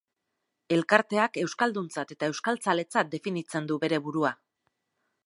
[0.77, 4.33] Elkarteak euskalduntzat eta euskaltzaletzat definitzen du bere burua.